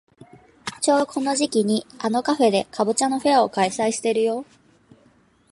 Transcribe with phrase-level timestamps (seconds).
[0.81, 4.45] ちょうどこの時期にあのカフェでかぼちゃのフェアを開催してるよ。